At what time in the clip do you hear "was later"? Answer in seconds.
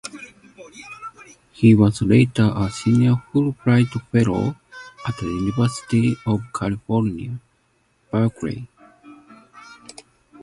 1.75-2.51